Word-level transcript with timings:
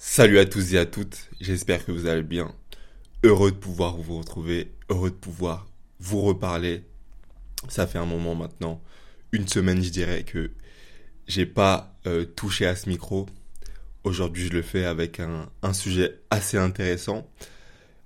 Salut 0.00 0.38
à 0.38 0.44
tous 0.44 0.74
et 0.74 0.78
à 0.78 0.86
toutes, 0.86 1.28
j'espère 1.40 1.84
que 1.84 1.90
vous 1.90 2.06
allez 2.06 2.22
bien. 2.22 2.54
Heureux 3.24 3.50
de 3.50 3.56
pouvoir 3.56 3.96
vous 3.96 4.18
retrouver, 4.18 4.70
heureux 4.88 5.10
de 5.10 5.16
pouvoir 5.16 5.66
vous 5.98 6.20
reparler. 6.20 6.84
Ça 7.68 7.88
fait 7.88 7.98
un 7.98 8.06
moment 8.06 8.36
maintenant, 8.36 8.80
une 9.32 9.48
semaine 9.48 9.82
je 9.82 9.90
dirais 9.90 10.22
que 10.22 10.52
j'ai 11.26 11.46
pas 11.46 11.98
euh, 12.06 12.24
touché 12.24 12.64
à 12.64 12.76
ce 12.76 12.88
micro. 12.88 13.26
Aujourd'hui 14.04 14.46
je 14.46 14.52
le 14.52 14.62
fais 14.62 14.84
avec 14.84 15.18
un, 15.18 15.72
sujet 15.72 16.20
assez 16.30 16.58
intéressant. 16.58 17.28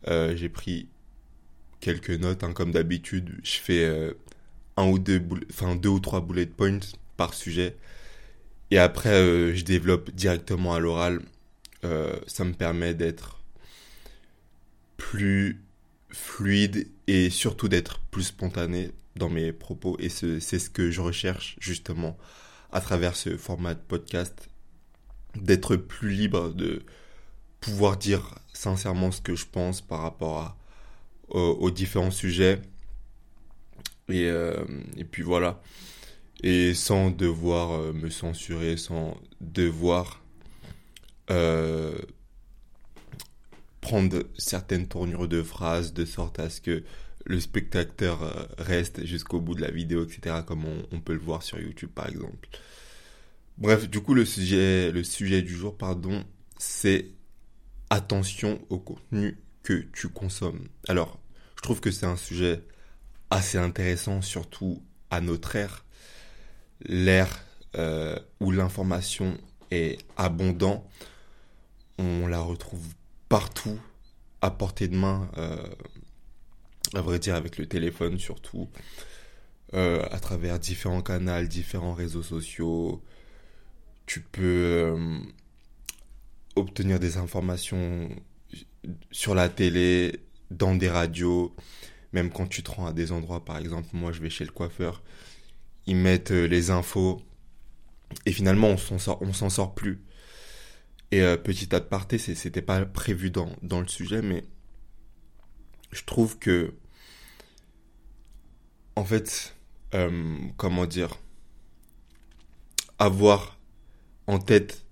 Euh, 0.09 0.35
j'ai 0.35 0.49
pris 0.49 0.89
quelques 1.81 2.09
notes, 2.09 2.43
hein, 2.43 2.55
comme 2.55 2.73
d'habitude. 2.73 3.39
Je 3.45 3.59
fais 3.59 3.85
euh, 3.85 4.15
un 4.79 4.89
ou 4.89 4.99
deux, 4.99 5.23
enfin 5.51 5.77
deux 5.77 5.91
ou 5.91 6.01
trois 6.01 6.23
bullet 6.23 6.47
points 6.47 6.81
par 7.19 7.35
sujet. 7.35 7.77
Et 8.71 8.79
après, 8.79 9.55
je 9.55 9.63
développe 9.63 10.11
directement 10.13 10.73
à 10.73 10.81
l'oral 10.81 11.21
euh, 11.85 12.19
ça 12.27 12.45
me 12.45 12.53
permet 12.53 12.95
d'être 12.95 13.43
plus 14.97 15.61
fluide 16.11 16.89
et 17.07 17.31
surtout 17.31 17.69
d'être 17.69 17.99
plus 18.11 18.25
spontané 18.25 18.93
dans 19.17 19.29
mes 19.29 19.53
propos. 19.53 19.97
Et 19.99 20.09
c'est 20.09 20.41
ce 20.41 20.71
que 20.71 20.91
je 20.91 21.01
recherche 21.01 21.57
justement 21.61 22.17
à 22.71 22.81
travers 22.81 23.17
ce 23.17 23.37
format 23.37 23.75
de 23.75 23.81
podcast, 23.81 24.49
d'être 25.35 25.77
plus 25.77 26.11
libre, 26.11 26.51
de 26.51 26.83
pouvoir 27.61 27.97
dire 27.97 28.35
sincèrement 28.53 29.11
ce 29.11 29.21
que 29.21 29.35
je 29.35 29.47
pense 29.51 29.81
par 29.81 30.01
rapport 30.01 30.57
aux, 31.29 31.71
différents 31.71 32.11
sujets. 32.11 32.61
Et, 34.09 34.27
euh, 34.27 34.65
et, 34.97 35.05
puis 35.05 35.23
voilà. 35.23 35.61
Et 36.43 36.75
sans 36.75 37.11
devoir 37.11 37.73
euh, 37.73 37.93
me 37.93 38.11
censurer, 38.11 38.77
sans 38.77 39.17
devoir 39.41 40.22
euh, 41.33 41.99
prendre 43.81 44.23
certaines 44.37 44.87
tournures 44.87 45.29
de 45.29 45.43
phrases 45.43 45.95
de 45.95 46.05
sorte 46.05 46.39
à 46.39 46.51
ce 46.51 46.61
que 46.61 46.85
le 47.25 47.41
spectateur 47.41 48.23
euh, 48.23 48.45
reste 48.59 49.05
jusqu'au 49.07 49.41
bout 49.41 49.55
de 49.55 49.63
la 49.63 49.71
vidéo, 49.71 50.05
etc., 50.05 50.37
comme 50.47 50.65
on, 50.93 51.01
peut 51.01 51.15
le 51.15 51.21
voir 51.21 51.43
sur 51.43 51.59
YouTube 51.59 51.91
par 51.95 52.09
exemple. 52.09 52.49
Bref, 53.57 53.89
du 53.89 54.01
coup, 54.01 54.15
le 54.15 54.25
sujet, 54.25 54.93
le 54.93 55.05
sujet 55.05 55.41
du 55.41 55.55
jour, 55.55 55.77
pardon, 55.77 56.25
c'est 56.59 57.07
attention 57.91 58.61
au 58.69 58.79
contenu 58.79 59.39
que 59.63 59.85
tu 59.93 60.09
consommes. 60.09 60.69
Alors, 60.89 61.19
je 61.57 61.63
trouve 61.63 61.81
que 61.81 61.91
c'est 61.91 62.07
un 62.07 62.17
sujet 62.17 62.63
assez 63.31 63.59
intéressant, 63.59 64.21
surtout 64.21 64.83
à 65.11 65.21
notre 65.21 65.57
ère, 65.57 65.85
l'ère 66.85 67.45
euh, 67.77 68.19
où 68.41 68.51
l'information 68.51 69.39
est 69.71 69.99
abondante 70.17 70.85
on 71.99 72.27
la 72.27 72.41
retrouve 72.41 72.87
partout, 73.29 73.79
à 74.41 74.51
portée 74.51 74.89
de 74.89 74.97
main, 74.97 75.31
euh, 75.39 75.57
à 76.95 77.01
vrai 77.01 77.19
dire 77.19 77.35
avec 77.35 77.59
le 77.59 77.67
téléphone 77.67 78.19
surtout, 78.19 78.69
euh, 79.75 80.05
à 80.11 80.21
travers 80.21 80.59
différents 80.59 81.03
canaux, 81.03 81.47
différents 81.47 81.95
réseaux 81.95 82.23
sociaux. 82.23 83.03
Tu 84.07 84.21
peux 84.21 84.43
euh, 84.43 85.19
obtenir 86.57 86.99
des 86.99 87.17
informations 87.17 88.11
sur 89.11 89.35
la 89.35 89.49
télé, 89.49 90.21
dans 90.51 90.75
des 90.75 90.91
radios, 90.91 91.55
même 92.13 92.31
quand 92.31 92.47
tu 92.47 92.63
te 92.63 92.71
rends 92.71 92.87
à 92.87 92.93
des 92.93 93.13
endroits, 93.13 93.45
par 93.45 93.57
exemple, 93.57 93.89
moi 93.95 94.13
je 94.13 94.21
vais 94.21 94.29
chez 94.29 94.45
le 94.45 94.51
coiffeur, 94.51 95.03
ils 95.87 95.97
mettent 95.97 96.31
les 96.31 96.71
infos 96.71 97.23
et 98.27 98.33
finalement 98.33 98.69
on 98.69 98.77
s'en 98.77 99.19
on 99.23 99.33
s'en 99.33 99.49
sort 99.49 99.75
plus. 99.75 100.03
Et 101.13 101.21
euh, 101.21 101.37
petit 101.37 101.75
aparté, 101.75 102.17
c'était 102.17 102.63
pas 102.63 102.87
prévu 102.87 103.31
dans, 103.31 103.81
le 103.81 103.87
sujet, 103.87 104.23
mais 104.23 104.45
je 105.93 106.03
trouve 106.05 106.39
que, 106.39 106.73
en 108.97 109.05
fait, 109.05 109.55
euh, 109.93 110.39
comment 110.57 110.87
dire, 110.87 111.19
avoir 112.99 113.59
en 114.27 114.39
tête 114.39 114.87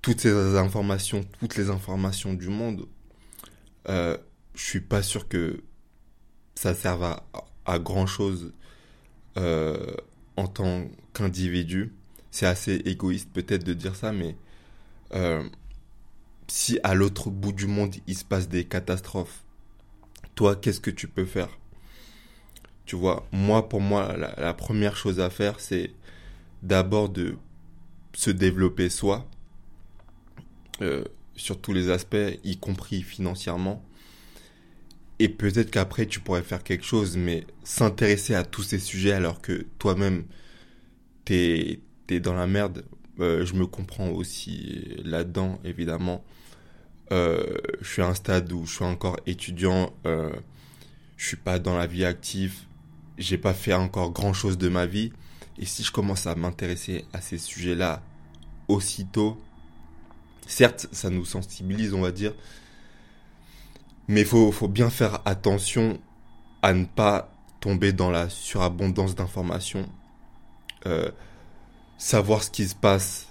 toutes 0.00 0.22
ces 0.22 0.56
informations, 0.56 1.22
toutes 1.38 1.56
les 1.56 1.68
informations 1.68 2.32
du 2.32 2.48
monde, 2.48 2.88
euh, 3.90 4.16
je 4.54 4.64
suis 4.64 4.80
pas 4.80 5.02
sûr 5.02 5.28
que 5.28 5.62
ça 6.54 6.74
serve 6.74 7.20
à, 7.66 7.78
grand 7.78 8.06
chose 8.06 8.54
en 9.36 10.46
tant 10.48 10.88
qu'individu. 11.12 11.92
C'est 12.30 12.46
assez 12.46 12.76
égoïste 12.86 13.30
peut-être 13.34 13.64
de 13.64 13.74
dire 13.74 13.94
ça, 13.94 14.12
mais 14.12 14.34
euh, 15.14 15.42
si 16.48 16.78
à 16.82 16.94
l'autre 16.94 17.30
bout 17.30 17.52
du 17.52 17.66
monde 17.66 17.94
il 18.06 18.16
se 18.16 18.24
passe 18.24 18.48
des 18.48 18.64
catastrophes, 18.64 19.44
toi, 20.34 20.56
qu'est-ce 20.56 20.80
que 20.80 20.90
tu 20.90 21.06
peux 21.06 21.26
faire? 21.26 21.50
Tu 22.86 22.96
vois, 22.96 23.26
moi, 23.30 23.68
pour 23.68 23.80
moi, 23.80 24.16
la, 24.16 24.54
première 24.54 24.96
chose 24.96 25.20
à 25.20 25.30
faire, 25.30 25.60
c'est 25.60 25.92
d'abord 26.62 27.08
de 27.08 27.36
se 28.14 28.30
développer 28.30 28.88
soi, 28.88 29.28
euh, 30.82 31.04
sur 31.36 31.60
tous 31.60 31.72
les 31.72 31.90
aspects, 31.90 32.16
y 32.42 32.56
compris 32.56 33.02
financièrement. 33.02 33.84
Et 35.18 35.28
peut-être 35.28 35.70
qu'après, 35.70 36.06
tu 36.06 36.20
pourrais 36.20 36.42
faire 36.42 36.62
quelque 36.64 36.84
chose, 36.84 37.16
mais 37.16 37.46
s'intéresser 37.62 38.34
à 38.34 38.42
tous 38.42 38.62
ces 38.62 38.78
sujets 38.78 39.12
alors 39.12 39.42
que 39.42 39.66
toi-même, 39.78 40.24
t'es 41.26 41.80
es 42.08 42.18
dans 42.18 42.34
la 42.34 42.46
merde, 42.46 42.84
euh, 43.18 43.44
je 43.44 43.54
me 43.54 43.66
comprends 43.66 44.08
aussi 44.08 44.96
là-dedans, 45.04 45.58
évidemment. 45.64 46.24
Euh, 47.12 47.58
je 47.80 47.88
suis 47.88 48.02
à 48.02 48.06
un 48.06 48.14
stade 48.14 48.52
où 48.52 48.66
je 48.66 48.74
suis 48.74 48.84
encore 48.84 49.18
étudiant, 49.26 49.92
euh, 50.06 50.30
je 51.16 51.26
suis 51.26 51.36
pas 51.36 51.58
dans 51.58 51.76
la 51.76 51.86
vie 51.86 52.04
active, 52.04 52.54
j'ai 53.18 53.36
pas 53.36 53.52
fait 53.52 53.74
encore 53.74 54.12
grand 54.12 54.32
chose 54.32 54.58
de 54.58 54.68
ma 54.68 54.86
vie. 54.86 55.12
Et 55.58 55.66
si 55.66 55.82
je 55.82 55.90
commence 55.90 56.26
à 56.26 56.34
m'intéresser 56.34 57.04
à 57.12 57.20
ces 57.20 57.36
sujets-là 57.36 58.02
aussitôt, 58.68 59.40
certes, 60.46 60.86
ça 60.92 61.10
nous 61.10 61.24
sensibilise, 61.24 61.92
on 61.94 62.00
va 62.00 62.12
dire, 62.12 62.32
mais 64.08 64.20
il 64.20 64.26
faut, 64.26 64.50
faut 64.52 64.68
bien 64.68 64.88
faire 64.88 65.20
attention 65.24 66.00
à 66.62 66.72
ne 66.72 66.84
pas 66.84 67.32
tomber 67.60 67.92
dans 67.92 68.10
la 68.10 68.28
surabondance 68.28 69.14
d'informations. 69.14 69.88
Euh, 70.86 71.10
savoir 72.00 72.42
ce 72.42 72.50
qui 72.50 72.66
se 72.66 72.74
passe 72.74 73.26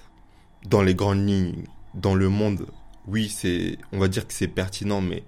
dans 0.64 0.84
les 0.84 0.94
grandes 0.94 1.28
lignes, 1.28 1.66
dans 1.96 2.14
le 2.14 2.30
monde, 2.30 2.68
oui, 3.08 3.28
c'est, 3.28 3.80
on 3.92 3.98
va 3.98 4.08
dire 4.08 4.28
que 4.28 4.34
c'est 4.34 4.48
pertinent, 4.48 5.02
mais 5.02 5.24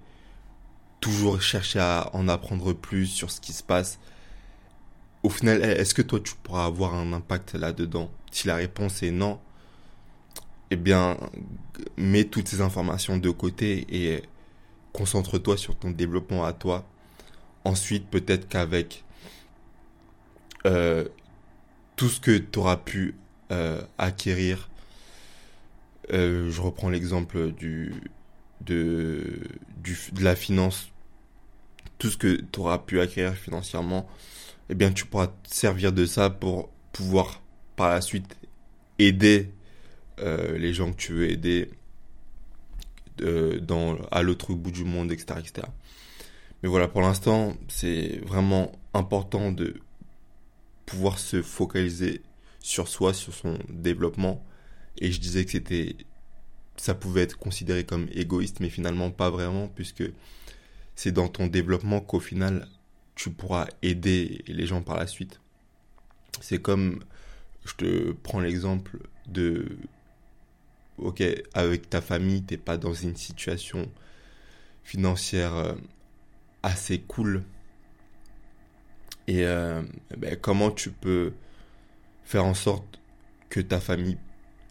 toujours 1.00 1.42
chercher 1.42 1.80
à 1.80 2.12
en 2.14 2.28
apprendre 2.28 2.72
plus 2.74 3.08
sur 3.08 3.32
ce 3.32 3.42
qui 3.42 3.52
se 3.52 3.64
passe. 3.64 4.00
Au 5.24 5.30
final, 5.30 5.64
est-ce 5.64 5.96
que 5.96 6.04
toi 6.04 6.20
tu 6.20 6.36
pourras 6.44 6.66
avoir 6.66 6.94
un 6.94 7.14
impact 7.14 7.56
là-dedans? 7.56 8.12
Si 8.32 8.48
la 8.48 8.56
réponse 8.56 9.02
est 9.02 9.12
non, 9.12 9.40
eh 10.70 10.76
bien, 10.76 11.18
mets 11.98 12.26
toutes 12.26 12.48
ces 12.48 12.62
informations 12.62 13.18
de 13.18 13.30
côté 13.32 13.88
et 13.90 14.22
concentre-toi 14.94 15.58
sur 15.58 15.76
ton 15.76 15.90
développement 15.90 16.46
à 16.46 16.54
toi. 16.54 16.86
Ensuite, 17.66 18.08
peut-être 18.08 18.48
qu'avec 18.48 19.04
euh, 20.68 21.08
tout 21.96 22.08
ce 22.08 22.20
que 22.20 22.38
tu 22.38 22.60
auras 22.60 22.78
pu 22.78 23.16
euh, 23.52 23.82
acquérir. 23.98 24.70
Euh, 26.14 26.50
je 26.50 26.62
reprends 26.62 26.90
l'exemple 26.90 27.52
du, 27.52 27.94
de, 28.62 29.42
de 29.84 30.24
la 30.24 30.36
finance. 30.36 30.90
Tout 31.98 32.10
ce 32.10 32.18
que 32.18 32.42
tu 32.52 32.60
auras 32.62 32.78
pu 32.78 33.02
acquérir 33.02 33.36
financièrement, 33.36 34.08
eh 34.70 34.76
bien, 34.76 34.92
tu 34.92 35.06
pourras 35.06 35.28
te 35.28 35.54
servir 35.54 35.92
de 35.92 36.06
ça 36.06 36.30
pour 36.30 36.70
pouvoir 36.94 37.42
par 37.76 37.90
la 37.90 38.02
suite 38.02 38.38
aider 39.00 39.52
euh, 40.20 40.58
les 40.58 40.74
gens 40.74 40.92
que 40.92 40.98
tu 40.98 41.14
veux 41.14 41.30
aider 41.30 41.70
dans, 43.62 43.98
à 44.10 44.24
l'autre 44.24 44.54
bout 44.56 44.72
du 44.72 44.84
monde, 44.84 45.12
etc., 45.12 45.40
etc. 45.40 45.68
Mais 46.64 46.70
voilà, 46.70 46.88
pour 46.88 47.02
l'instant, 47.02 47.54
c'est 47.68 48.20
vraiment 48.26 48.72
important 48.94 49.52
de 49.52 49.76
pouvoir 50.86 51.20
se 51.20 51.42
focaliser 51.42 52.22
sur 52.62 52.88
soi, 52.88 53.14
sur 53.14 53.34
son 53.34 53.58
développement. 53.70 54.46
Et 54.98 55.12
je 55.12 55.20
disais 55.20 55.44
que 55.46 55.52
c'était, 55.52 55.96
ça 56.78 56.94
pouvait 56.94 57.22
être 57.22 57.38
considéré 57.38 57.84
comme 57.86 58.08
égoïste, 58.14 58.60
mais 58.60 58.70
finalement 58.70 59.12
pas 59.12 59.30
vraiment, 59.30 59.68
puisque 59.68 60.04
c'est 60.96 61.12
dans 61.12 61.28
ton 61.28 61.48
développement 61.48 62.00
qu'au 62.00 62.20
final, 62.20 62.68
tu 63.16 63.32
pourras 63.32 63.68
aider 63.82 64.44
les 64.48 64.66
gens 64.66 64.82
par 64.82 64.98
la 64.98 65.08
suite. 65.08 65.42
C'est 66.40 66.62
comme, 66.62 67.04
je 67.66 67.74
te 67.76 68.12
prends 68.12 68.40
l'exemple 68.40 68.98
de, 69.28 69.78
ok, 70.98 71.24
avec 71.54 71.90
ta 71.90 72.02
famille, 72.02 72.44
t'es 72.44 72.58
pas 72.58 72.78
dans 72.78 72.94
une 72.94 73.16
situation 73.16 73.92
financière 74.84 75.56
euh, 75.56 75.74
assez 76.64 77.00
cool. 77.02 77.44
Et 79.28 79.46
euh, 79.46 79.82
ben, 80.18 80.36
comment 80.36 80.72
tu 80.72 80.92
peux 80.92 81.34
faire 82.24 82.46
en 82.46 82.54
sorte 82.54 83.00
que 83.50 83.60
ta 83.60 83.80
famille 83.80 84.18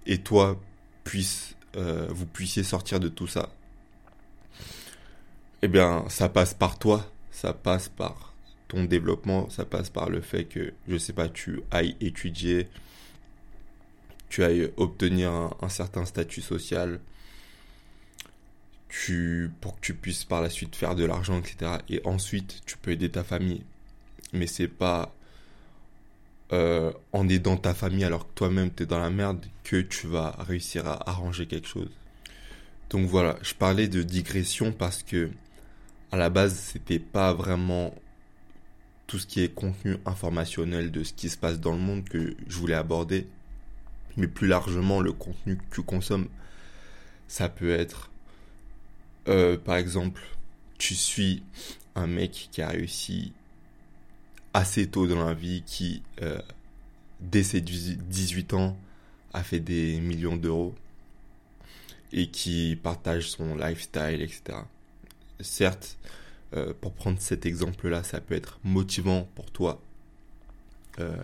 et 0.06 0.18
toi 0.18 0.60
puissent 1.04 1.56
euh, 1.76 2.08
vous 2.10 2.26
puissiez 2.26 2.64
sortir 2.64 2.98
de 2.98 3.08
tout 3.08 3.28
ça, 3.28 3.48
eh 5.62 5.68
bien, 5.68 6.04
ça 6.08 6.28
passe 6.28 6.52
par 6.52 6.78
toi, 6.78 7.08
ça 7.30 7.52
passe 7.52 7.88
par 7.88 8.34
ton 8.66 8.84
développement, 8.84 9.48
ça 9.50 9.64
passe 9.64 9.88
par 9.88 10.08
le 10.08 10.20
fait 10.20 10.46
que, 10.46 10.72
je 10.88 10.96
sais 10.96 11.12
pas, 11.12 11.28
tu 11.28 11.60
ailles 11.70 11.96
étudier, 12.00 12.68
tu 14.28 14.42
ailles 14.42 14.72
obtenir 14.76 15.30
un, 15.60 15.68
certain 15.68 16.04
statut 16.04 16.40
social, 16.40 17.00
tu, 18.88 19.52
pour 19.60 19.76
que 19.76 19.80
tu 19.80 19.94
puisses 19.94 20.24
par 20.24 20.40
la 20.40 20.50
suite 20.50 20.74
faire 20.74 20.96
de 20.96 21.04
l'argent, 21.04 21.38
etc. 21.38 21.78
Et 21.88 22.00
ensuite, 22.04 22.62
tu 22.66 22.76
peux 22.78 22.90
aider 22.90 23.10
ta 23.10 23.22
famille. 23.22 23.64
Mais 24.32 24.48
c'est 24.48 24.68
pas 24.68 25.14
euh, 26.52 26.92
en 27.12 27.28
aidant 27.28 27.56
ta 27.56 27.74
famille 27.74 28.04
alors 28.04 28.26
que 28.26 28.32
toi-même 28.34 28.70
tu 28.74 28.82
es 28.82 28.86
dans 28.86 28.98
la 28.98 29.10
merde 29.10 29.44
que 29.64 29.80
tu 29.80 30.06
vas 30.08 30.36
réussir 30.40 30.86
à 30.86 31.08
arranger 31.08 31.46
quelque 31.46 31.68
chose. 31.68 31.90
Donc 32.90 33.06
voilà, 33.06 33.38
je 33.42 33.54
parlais 33.54 33.86
de 33.86 34.02
digression 34.02 34.72
parce 34.72 35.02
que 35.02 35.30
à 36.12 36.16
la 36.16 36.28
base, 36.28 36.56
c'était 36.56 36.98
pas 36.98 37.32
vraiment 37.32 37.94
tout 39.06 39.18
ce 39.18 39.26
qui 39.26 39.42
est 39.42 39.54
contenu 39.54 39.96
informationnel 40.06 40.90
de 40.90 41.04
ce 41.04 41.12
qui 41.12 41.28
se 41.28 41.36
passe 41.36 41.60
dans 41.60 41.72
le 41.72 41.78
monde 41.78 42.08
que 42.08 42.36
je 42.48 42.56
voulais 42.58 42.74
aborder, 42.74 43.26
mais 44.16 44.26
plus 44.26 44.48
largement 44.48 45.00
le 45.00 45.12
contenu 45.12 45.56
que 45.56 45.74
tu 45.74 45.82
consommes. 45.82 46.28
Ça 47.28 47.48
peut 47.48 47.70
être, 47.70 48.10
euh, 49.28 49.56
par 49.56 49.76
exemple, 49.76 50.22
tu 50.78 50.94
suis 50.94 51.44
un 51.94 52.08
mec 52.08 52.48
qui 52.50 52.62
a 52.62 52.68
réussi 52.68 53.32
assez 54.54 54.88
tôt 54.88 55.06
dans 55.06 55.24
la 55.24 55.34
vie, 55.34 55.62
qui, 55.64 56.02
euh, 56.22 56.40
dès 57.20 57.42
ses 57.42 57.60
18 57.60 58.54
ans, 58.54 58.76
a 59.32 59.42
fait 59.42 59.60
des 59.60 60.00
millions 60.00 60.36
d'euros 60.36 60.74
et 62.12 62.28
qui 62.28 62.78
partage 62.82 63.30
son 63.30 63.54
lifestyle, 63.54 64.20
etc. 64.22 64.58
Certes, 65.40 65.98
euh, 66.54 66.72
pour 66.80 66.92
prendre 66.92 67.20
cet 67.20 67.46
exemple-là, 67.46 68.02
ça 68.02 68.20
peut 68.20 68.34
être 68.34 68.58
motivant 68.64 69.28
pour 69.34 69.50
toi. 69.52 69.80
Euh, 70.98 71.16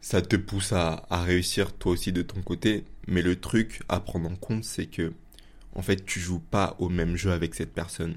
ça 0.00 0.20
te 0.20 0.36
pousse 0.36 0.72
à, 0.72 1.06
à, 1.08 1.22
réussir 1.22 1.72
toi 1.72 1.92
aussi 1.92 2.12
de 2.12 2.22
ton 2.22 2.42
côté. 2.42 2.84
Mais 3.06 3.22
le 3.22 3.40
truc 3.40 3.80
à 3.88 4.00
prendre 4.00 4.30
en 4.30 4.36
compte, 4.36 4.64
c'est 4.64 4.86
que, 4.86 5.12
en 5.74 5.82
fait, 5.82 6.04
tu 6.04 6.20
joues 6.20 6.40
pas 6.40 6.76
au 6.78 6.90
même 6.90 7.16
jeu 7.16 7.32
avec 7.32 7.54
cette 7.54 7.72
personne. 7.72 8.16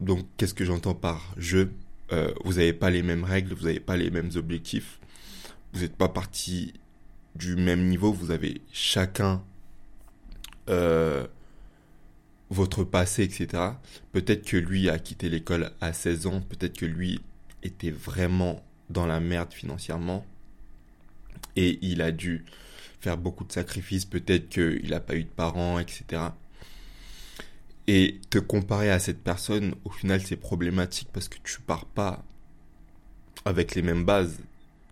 Donc, 0.00 0.26
qu'est-ce 0.36 0.54
que 0.54 0.64
j'entends 0.64 0.94
par 0.94 1.34
jeu? 1.38 1.72
Euh, 2.12 2.32
Vous 2.44 2.54
n'avez 2.54 2.72
pas 2.72 2.90
les 2.90 3.02
mêmes 3.02 3.24
règles, 3.24 3.54
vous 3.54 3.66
n'avez 3.66 3.80
pas 3.80 3.96
les 3.96 4.10
mêmes 4.10 4.30
objectifs. 4.36 4.98
Vous 5.72 5.80
n'êtes 5.80 5.96
pas 5.96 6.08
parti 6.08 6.74
du 7.34 7.56
même 7.56 7.86
niveau. 7.88 8.12
Vous 8.12 8.30
avez 8.30 8.62
chacun 8.72 9.42
euh, 10.68 11.26
votre 12.50 12.84
passé, 12.84 13.24
etc. 13.24 13.62
Peut-être 14.12 14.44
que 14.44 14.56
lui 14.56 14.88
a 14.88 14.98
quitté 14.98 15.28
l'école 15.28 15.72
à 15.80 15.92
16 15.92 16.26
ans, 16.26 16.40
peut-être 16.40 16.78
que 16.78 16.86
lui 16.86 17.20
était 17.62 17.90
vraiment 17.90 18.62
dans 18.88 19.06
la 19.06 19.18
merde 19.20 19.52
financièrement 19.52 20.24
et 21.56 21.78
il 21.82 22.02
a 22.02 22.12
dû 22.12 22.44
faire 23.00 23.16
beaucoup 23.16 23.44
de 23.44 23.52
sacrifices, 23.52 24.04
peut-être 24.04 24.48
qu'il 24.48 24.90
n'a 24.90 25.00
pas 25.00 25.16
eu 25.16 25.24
de 25.24 25.28
parents, 25.28 25.78
etc. 25.78 26.22
Et 27.88 28.20
te 28.30 28.38
comparer 28.38 28.90
à 28.90 28.98
cette 28.98 29.22
personne, 29.22 29.74
au 29.84 29.90
final, 29.90 30.20
c'est 30.20 30.36
problématique 30.36 31.08
parce 31.12 31.28
que 31.28 31.38
tu 31.44 31.60
pars 31.60 31.86
pas 31.86 32.24
avec 33.44 33.74
les 33.74 33.82
mêmes 33.82 34.04
bases. 34.04 34.40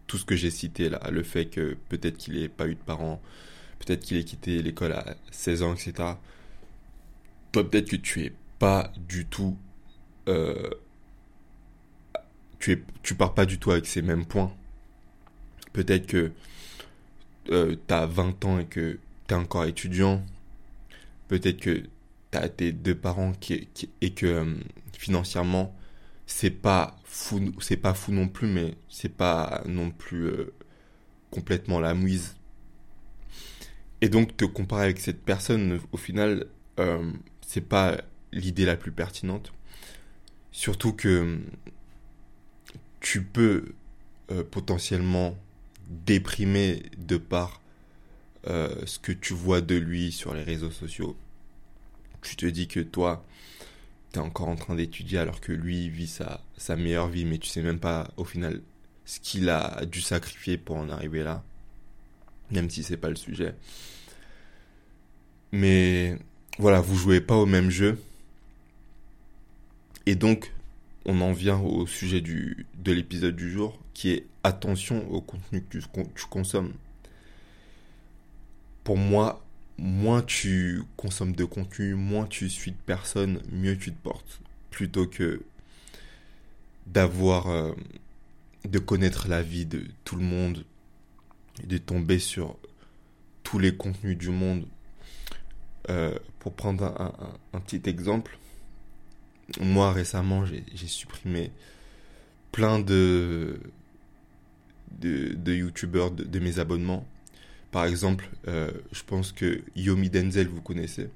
Tout 0.07 0.19
ce 0.19 0.25
que 0.25 0.37
j'ai 0.37 0.51
cité 0.51 0.89
là, 0.89 1.01
le 1.11 1.23
fait 1.23 1.47
que 1.47 1.77
peut-être 1.89 2.17
qu'il 2.19 2.35
n'ait 2.35 2.49
pas 2.49 2.69
eu 2.69 2.75
de 2.75 2.81
parents, 2.81 3.21
peut-être 3.81 4.01
qu'il 4.01 4.17
ait 4.17 4.25
quitté 4.25 4.63
l'école 4.63 4.93
à 4.93 5.17
16 5.33 5.63
ans, 5.63 5.75
etc 5.75 6.15
toi 7.55 7.71
peut-être 7.71 7.89
que 7.89 7.97
tu 7.97 8.25
es 8.25 8.33
pas 8.59 8.93
du 9.09 9.27
tout 9.27 9.57
euh, 10.29 10.71
tu 12.59 12.73
es 12.73 12.83
tu 13.03 13.15
pars 13.15 13.33
pas 13.33 13.47
du 13.47 13.59
tout 13.59 13.71
avec 13.71 13.87
ces 13.87 14.03
mêmes 14.03 14.27
points. 14.27 14.53
Peut-être 15.73 16.07
que 16.07 16.33
euh, 17.51 17.77
tu 17.87 17.95
as 17.95 18.07
20 18.07 18.45
ans 18.45 18.59
et 18.59 18.67
que 18.67 18.99
tu 19.29 19.35
es 19.35 19.37
encore 19.37 19.65
étudiant. 19.67 20.25
Peut-être 21.29 21.61
que 21.61 21.85
as 22.37 22.49
tes 22.49 22.73
deux 22.73 22.95
parents 22.95 23.33
qui, 23.33 23.69
et 24.01 24.11
que 24.11 24.27
euh, 24.27 24.55
financièrement 24.93 25.75
c'est 26.27 26.51
pas 26.51 26.97
fou 27.05 27.53
c'est 27.61 27.77
pas 27.77 27.95
fou 27.95 28.13
non 28.13 28.29
plus 28.29 28.49
mais 28.49 28.75
c'est 28.89 29.15
pas 29.15 29.63
non 29.67 29.91
plus 29.91 30.31
complètement 31.31 31.81
la 31.81 31.93
mouise 31.95 32.37
et 34.01 34.09
donc 34.09 34.37
te 34.37 34.45
comparer 34.45 34.85
avec 34.85 35.01
cette 35.01 35.23
personne 35.23 35.81
au 35.93 35.97
final 35.97 36.47
c'est 37.47 37.61
pas 37.61 37.99
l'idée 38.35 38.65
la 38.65 38.77
plus 38.77 38.93
pertinente. 38.93 39.53
Surtout 40.53 40.93
que 40.93 41.39
tu 43.01 43.23
peux 43.23 43.75
euh, 44.31 44.43
potentiellement 44.45 45.37
déprimer 45.89 46.83
de 46.99 47.17
par 47.17 47.61
euh, 48.47 48.75
ce 48.87 48.99
que 48.99 49.13
tu 49.13 49.35
vois 49.35 49.61
de 49.61 49.77
lui 49.77 50.13
sur 50.13 50.35
les 50.35 50.43
réseaux 50.43 50.71
sociaux. 50.71 51.17
Tu 52.25 52.37
te 52.37 52.47
dis 52.47 52.67
que 52.67 52.81
toi, 52.81 53.25
tu 54.13 54.19
es 54.19 54.23
encore 54.23 54.49
en 54.49 54.57
train 54.57 54.75
d'étudier 54.75 55.19
alors 55.19 55.41
que 55.41 55.53
lui 55.53 55.91
vit 55.91 56.09
sa, 56.09 56.41
meilleure 56.77 57.09
vie, 57.09 57.27
mais 57.27 57.39
tu 57.39 57.49
sais 57.49 57.63
même 57.63 57.79
pas 57.79 58.11
au 58.17 58.25
final 58.25 58.63
ce 59.05 59.21
qu'il 59.21 59.51
a 59.51 59.85
dû 59.85 60.01
sacrifier 60.01 60.57
pour 60.57 60.77
en 60.77 60.89
arriver 60.89 61.23
là, 61.23 61.45
même 62.51 62.71
si 62.71 62.83
c'est 62.83 62.97
pas 62.97 63.11
le 63.11 63.17
sujet. 63.17 63.55
Mais 65.53 66.19
voilà, 66.59 66.81
vous 66.81 66.97
jouez 66.97 67.21
pas 67.21 67.37
au 67.37 67.47
même 67.47 67.71
jeu. 67.71 68.01
Et 70.07 70.15
donc, 70.15 70.53
on 71.05 71.21
en 71.21 71.33
vient 71.33 71.61
au 71.61 71.87
sujet 71.87 72.23
du, 72.23 72.67
de 72.79 72.93
l'épisode 72.93 73.37
du 73.37 73.51
jour, 73.51 73.79
qui 73.93 74.11
est 74.11 74.27
attention 74.43 75.07
au 75.11 75.21
contenu 75.21 75.63
que 75.63 75.79
tu, 75.79 76.27
consommes. 76.31 76.73
Pour 78.83 78.97
moi, 78.97 79.44
moins 79.79 80.23
tu 80.23 80.83
consommes 80.97 81.35
de 81.35 81.45
contenu, 81.45 81.95
moins 81.95 82.27
tu 82.27 82.49
suis 82.49 82.73
de 82.73 82.77
personnes, 82.77 83.41
mieux 83.51 83.77
tu 83.77 83.93
te 83.93 84.03
portes. 84.03 84.41
Plutôt 84.71 85.07
que 85.07 85.43
d'avoir, 86.87 87.49
euh, 87.49 87.73
de 88.65 88.79
connaître 88.79 89.29
la 89.29 89.43
vie 89.43 89.67
de 89.67 89.85
tout 90.05 90.17
le 90.17 90.25
monde, 90.25 90.65
et 91.63 91.67
de 91.67 91.79
tomber 91.79 92.19
sur 92.19 92.57
tous 93.43 93.59
les 93.59 93.77
contenus 93.77 94.17
du 94.17 94.31
monde 94.31 94.67
euh, 95.91 96.19
pour 96.39 96.55
prendre 96.55 96.85
un, 97.53 97.61
petit 97.61 97.83
exemple, 97.89 98.39
moi 99.61 99.93
récemment 99.93 100.45
j'ai 100.47 100.87
supprimé 100.87 101.53
plein 102.53 102.79
de, 102.79 103.61
de, 104.99 105.35
de 105.35 105.55
youtubeurs 105.55 106.11
de, 106.11 106.39
mes 106.39 106.59
abonnements. 106.59 107.07
Par 107.75 107.87
exemple, 107.87 108.29
euh, 108.47 108.71
je 108.93 109.03
pense 109.03 109.33
que 109.33 109.61
Yomi 109.75 110.09
Denzel, 110.09 110.47
vous 110.47 110.61
connaissez. 110.61 111.11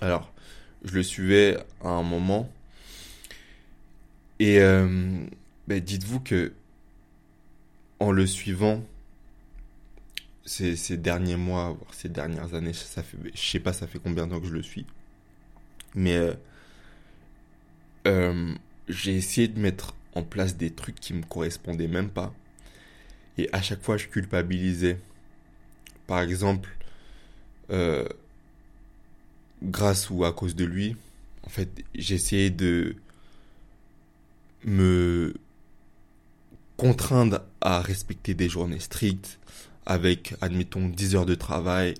Alors, 0.00 0.32
je 0.84 0.92
le 0.92 1.04
suivais 1.04 1.56
à 1.84 1.90
un 1.90 2.02
moment. 2.02 2.50
Et 4.40 4.58
euh, 4.58 5.24
ben, 5.68 5.78
dites-vous 5.78 6.18
que 6.18 6.52
en 8.00 8.10
le 8.10 8.26
suivant, 8.26 8.82
ces, 10.46 10.96
derniers 10.96 11.36
mois, 11.36 11.76
voire 11.78 11.94
ces 11.94 12.08
dernières 12.08 12.54
années, 12.54 12.72
ça 12.72 13.04
fait, 13.04 13.16
je 13.32 13.40
sais 13.40 13.60
pas 13.60 13.72
ça 13.72 13.86
fait 13.86 14.00
combien 14.00 14.26
de 14.26 14.32
temps 14.32 14.40
que 14.40 14.48
je 14.48 14.52
le 14.52 14.64
suis, 14.64 14.84
mais 15.94 16.18
euh, 18.08 18.54
j'ai 18.88 19.14
essayé 19.14 19.46
de 19.46 19.60
mettre 19.60 19.94
en 20.16 20.24
place 20.24 20.56
des 20.56 20.72
trucs 20.72 20.98
qui 20.98 21.14
me 21.14 21.22
correspondaient 21.22 21.86
même 21.86 22.10
pas, 22.10 22.34
et 23.38 23.48
à 23.52 23.62
chaque 23.62 23.84
fois 23.84 23.96
je 23.96 24.08
culpabilisais. 24.08 24.98
Par 26.10 26.22
exemple, 26.22 26.68
euh, 27.70 28.04
grâce 29.62 30.10
ou 30.10 30.24
à 30.24 30.32
cause 30.32 30.56
de 30.56 30.64
lui, 30.64 30.96
en 31.44 31.48
fait, 31.48 31.84
j'essayais 31.94 32.50
de 32.50 32.96
me 34.64 35.34
contraindre 36.76 37.42
à 37.60 37.80
respecter 37.80 38.34
des 38.34 38.48
journées 38.48 38.80
strictes, 38.80 39.38
avec, 39.86 40.34
admettons, 40.40 40.88
10 40.88 41.14
heures 41.14 41.26
de 41.26 41.36
travail, 41.36 41.94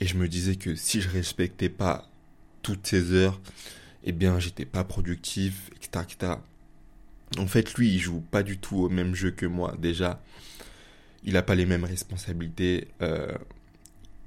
et 0.00 0.06
je 0.06 0.18
me 0.18 0.28
disais 0.28 0.56
que 0.56 0.74
si 0.74 1.00
je 1.00 1.08
respectais 1.08 1.70
pas 1.70 2.10
toutes 2.60 2.86
ces 2.86 3.12
heures, 3.12 3.40
eh 4.04 4.12
bien, 4.12 4.38
j'étais 4.38 4.66
pas 4.66 4.84
productif, 4.84 5.70
etc., 5.76 6.34
En 7.38 7.46
fait, 7.46 7.72
lui, 7.72 7.94
il 7.94 8.00
joue 8.00 8.20
pas 8.20 8.42
du 8.42 8.58
tout 8.58 8.76
au 8.76 8.90
même 8.90 9.14
jeu 9.14 9.30
que 9.30 9.46
moi. 9.46 9.74
Déjà, 9.78 10.20
il 11.26 11.36
a 11.36 11.42
pas 11.42 11.54
les 11.54 11.66
mêmes 11.66 11.84
responsabilités, 11.84 12.88
euh, 13.02 13.36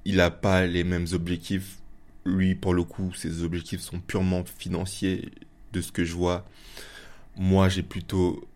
il 0.06 0.20
a 0.20 0.30
pas 0.30 0.66
les 0.66 0.84
mêmes 0.84 1.08
objectifs. 1.14 1.78
Lui, 2.26 2.56
pour 2.56 2.74
le 2.74 2.84
coup, 2.84 3.14
ses 3.14 3.44
objectifs 3.44 3.80
sont 3.82 4.00
purement 4.00 4.44
financiers, 4.46 5.32
de 5.72 5.82
ce 5.82 5.92
que 5.92 6.04
je 6.04 6.14
vois. 6.14 6.48
Moi, 7.38 7.70
j'ai 7.70 7.84
plutôt 7.84 8.48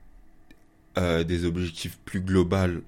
euh, 0.97 1.23
des 1.23 1.45
objectifs 1.45 1.97
plus 2.05 2.21
globaux 2.21 2.81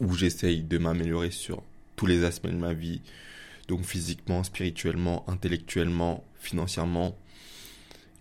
où 0.00 0.14
j'essaye 0.14 0.62
de 0.62 0.78
m'améliorer 0.78 1.30
sur 1.30 1.62
tous 1.96 2.06
les 2.06 2.24
aspects 2.24 2.48
de 2.48 2.56
ma 2.56 2.72
vie, 2.72 3.02
donc 3.68 3.84
physiquement, 3.84 4.42
spirituellement, 4.42 5.24
intellectuellement, 5.28 6.24
financièrement. 6.38 7.16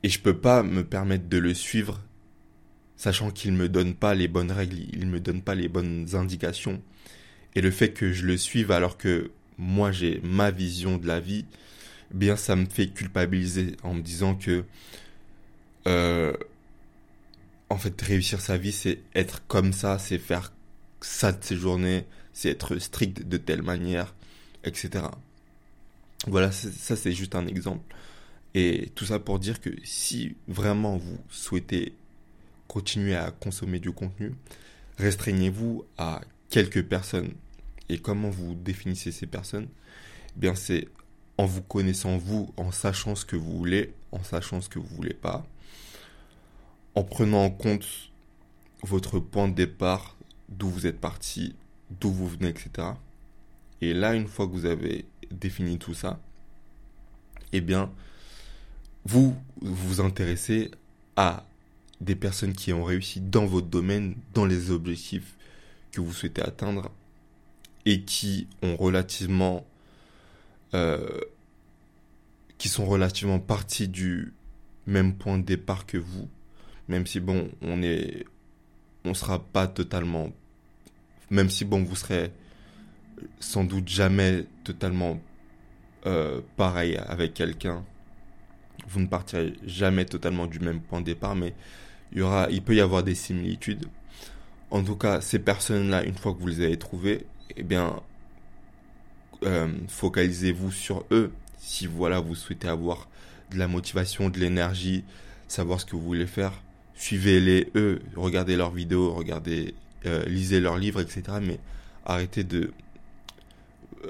Et 0.03 0.09
je 0.09 0.19
peux 0.19 0.37
pas 0.37 0.63
me 0.63 0.83
permettre 0.83 1.27
de 1.27 1.37
le 1.37 1.53
suivre, 1.53 2.01
sachant 2.99 3.31
qu'il 3.31 3.53
me 3.53 3.69
donne 3.69 3.95
pas 3.95 4.13
les 4.13 4.27
bonnes 4.27 4.51
règles, 4.51 4.77
il 4.91 5.07
me 5.07 5.21
donne 5.21 5.41
pas 5.41 5.55
les 5.55 5.69
bonnes 5.69 6.05
indications. 6.15 6.81
Et 7.55 7.61
le 7.61 7.71
fait 7.71 7.93
que 7.93 8.11
je 8.11 8.25
le 8.25 8.35
suive 8.35 8.71
alors 8.71 8.97
que 8.97 9.31
moi 9.57 9.93
j'ai 9.93 10.19
ma 10.21 10.51
vision 10.51 10.97
de 10.97 11.07
la 11.07 11.21
vie, 11.21 11.45
eh 12.11 12.17
bien 12.17 12.35
ça 12.35 12.57
me 12.57 12.65
fait 12.65 12.89
culpabiliser 12.89 13.77
en 13.83 13.93
me 13.93 14.01
disant 14.01 14.35
que 14.35 14.65
euh, 15.87 16.33
en 17.69 17.77
fait 17.77 17.99
réussir 18.01 18.41
sa 18.41 18.57
vie 18.57 18.73
c'est 18.73 18.99
être 19.15 19.47
comme 19.47 19.71
ça, 19.71 19.97
c'est 19.97 20.19
faire 20.19 20.51
ça 20.99 21.31
de 21.31 21.41
ses 21.41 21.55
journées, 21.55 22.05
c'est 22.33 22.49
être 22.49 22.79
strict 22.79 23.25
de 23.25 23.37
telle 23.37 23.61
manière, 23.61 24.13
etc. 24.65 25.05
Voilà, 26.27 26.51
ça 26.51 26.97
c'est 26.97 27.13
juste 27.13 27.35
un 27.35 27.47
exemple. 27.47 27.95
Et 28.55 28.91
tout 28.93 29.05
ça 29.05 29.19
pour 29.19 29.39
dire 29.39 29.61
que 29.61 29.69
si 29.85 30.35
vraiment 30.49 30.97
vous 30.97 31.17
souhaitez 31.29 31.93
continuer 32.69 33.15
à 33.15 33.31
consommer 33.31 33.79
du 33.79 33.91
contenu, 33.91 34.33
restreignez-vous 34.97 35.83
à 35.97 36.21
quelques 36.49 36.85
personnes. 36.85 37.33
Et 37.89 37.97
comment 37.97 38.29
vous 38.29 38.53
définissez 38.53 39.11
ces 39.11 39.25
personnes? 39.25 39.67
Eh 40.35 40.39
Bien, 40.39 40.55
c'est 40.55 40.87
en 41.37 41.45
vous 41.45 41.63
connaissant 41.63 42.17
vous, 42.17 42.53
en 42.55 42.71
sachant 42.71 43.15
ce 43.15 43.25
que 43.25 43.35
vous 43.35 43.57
voulez, 43.57 43.93
en 44.11 44.23
sachant 44.23 44.61
ce 44.61 44.69
que 44.69 44.77
vous 44.77 44.95
voulez 44.95 45.15
pas, 45.15 45.45
en 46.95 47.03
prenant 47.03 47.43
en 47.43 47.49
compte 47.49 47.85
votre 48.83 49.19
point 49.19 49.47
de 49.47 49.55
départ, 49.55 50.15
d'où 50.47 50.69
vous 50.69 50.85
êtes 50.85 50.99
parti, 50.99 51.55
d'où 51.89 52.11
vous 52.11 52.27
venez, 52.27 52.49
etc. 52.49 52.89
Et 53.81 53.93
là, 53.93 54.13
une 54.13 54.27
fois 54.27 54.47
que 54.47 54.51
vous 54.51 54.65
avez 54.65 55.05
défini 55.31 55.79
tout 55.79 55.95
ça, 55.95 56.19
eh 57.51 57.61
bien, 57.61 57.91
vous 59.05 59.35
vous 59.61 60.01
intéressez 60.01 60.69
à 61.15 61.45
des 62.01 62.15
personnes 62.15 62.53
qui 62.53 62.71
ont 62.73 62.83
réussi 62.83 63.19
dans 63.19 63.45
votre 63.45 63.67
domaine, 63.67 64.15
dans 64.33 64.45
les 64.45 64.71
objectifs 64.71 65.35
que 65.91 66.01
vous 66.01 66.13
souhaitez 66.13 66.41
atteindre, 66.41 66.91
et 67.85 68.01
qui 68.01 68.47
ont 68.61 68.75
relativement, 68.75 69.65
euh, 70.73 71.19
qui 72.57 72.69
sont 72.69 72.85
relativement 72.85 73.39
partis 73.39 73.87
du 73.87 74.33
même 74.87 75.15
point 75.15 75.37
de 75.37 75.43
départ 75.43 75.85
que 75.85 75.97
vous, 75.97 76.27
même 76.87 77.05
si 77.05 77.19
bon, 77.19 77.49
on 77.61 77.81
est, 77.81 78.25
on 79.05 79.13
sera 79.13 79.39
pas 79.39 79.67
totalement, 79.67 80.31
même 81.29 81.49
si 81.49 81.65
bon, 81.65 81.83
vous 81.83 81.95
serez 81.95 82.31
sans 83.39 83.63
doute 83.63 83.87
jamais 83.87 84.45
totalement 84.63 85.19
euh, 86.05 86.41
pareil 86.55 86.97
avec 87.07 87.33
quelqu'un. 87.33 87.83
Vous 88.87 89.01
ne 89.01 89.07
partirez 89.07 89.53
jamais 89.65 90.05
totalement 90.05 90.47
du 90.47 90.59
même 90.59 90.79
point 90.81 91.01
de 91.01 91.05
départ, 91.05 91.35
mais 91.35 91.53
il 92.11 92.19
y 92.19 92.21
aura, 92.21 92.47
il 92.49 92.61
peut 92.61 92.75
y 92.75 92.81
avoir 92.81 93.03
des 93.03 93.15
similitudes. 93.15 93.85
En 94.71 94.83
tout 94.83 94.95
cas, 94.95 95.21
ces 95.21 95.39
personnes-là, 95.39 96.03
une 96.03 96.15
fois 96.15 96.33
que 96.33 96.39
vous 96.39 96.47
les 96.47 96.61
avez 96.61 96.77
trouvées, 96.77 97.25
eh 97.55 97.63
bien, 97.63 98.01
euh, 99.43 99.67
focalisez-vous 99.87 100.71
sur 100.71 101.05
eux. 101.11 101.31
Si 101.57 101.87
voilà, 101.87 102.19
vous 102.19 102.35
souhaitez 102.35 102.67
avoir 102.67 103.07
de 103.51 103.57
la 103.57 103.67
motivation, 103.67 104.29
de 104.29 104.39
l'énergie, 104.39 105.03
savoir 105.47 105.79
ce 105.79 105.85
que 105.85 105.95
vous 105.95 106.03
voulez 106.03 106.27
faire, 106.27 106.53
suivez-les 106.95 107.71
eux, 107.75 108.01
regardez 108.15 108.55
leurs 108.55 108.71
vidéos, 108.71 109.13
regardez, 109.13 109.73
euh, 110.05 110.23
lisez 110.25 110.59
leurs 110.59 110.77
livres, 110.77 111.01
etc. 111.01 111.23
Mais 111.41 111.59
arrêtez 112.05 112.43
de 112.43 112.71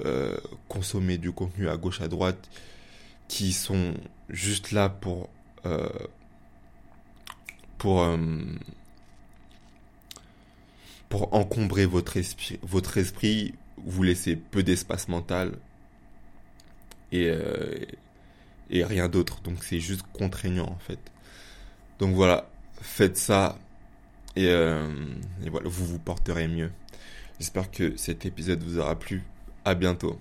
euh, 0.06 0.38
consommer 0.68 1.18
du 1.18 1.32
contenu 1.32 1.68
à 1.68 1.78
gauche 1.78 2.02
à 2.02 2.08
droite 2.08 2.50
qui 3.28 3.54
sont 3.54 3.94
juste 4.30 4.72
là 4.72 4.90
pour 4.90 5.30
euh, 5.66 5.90
pour 7.80 8.04
euh, 8.04 8.18
pour 11.10 11.34
encombrer 11.34 11.88
votre 11.88 12.18
esprit 12.18 12.60
votre 12.62 12.98
esprit 12.98 13.56
vous 13.78 14.04
laissez 14.04 14.36
peu 14.36 14.62
d'espace 14.62 15.08
mental 15.08 15.58
et 17.12 17.32
et 18.70 18.84
rien 18.84 19.10
d'autre. 19.10 19.42
Donc 19.42 19.64
c'est 19.64 19.80
juste 19.80 20.04
contraignant 20.14 20.68
en 20.68 20.80
fait. 20.80 21.00
Donc 22.00 22.16
voilà. 22.16 22.50
Faites 22.82 23.18
ça 23.18 23.58
et, 24.36 24.46
et 24.46 25.50
voilà. 25.50 25.68
Vous 25.68 25.86
vous 25.86 26.00
porterez 26.00 26.48
mieux. 26.48 26.72
J'espère 27.40 27.72
que 27.72 27.98
cet 27.98 28.26
épisode 28.26 28.64
vous 28.64 28.80
aura 28.80 28.98
plu. 28.98 29.24
À 29.66 29.76
bientôt. 29.76 30.20